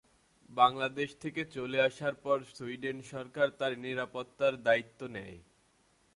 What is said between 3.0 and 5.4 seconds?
সরকার তার নিরাপত্তার দায়িত্ব নেয়।